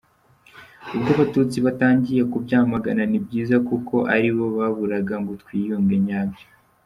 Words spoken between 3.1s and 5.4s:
ni byiza kuko aribo baburaga ngo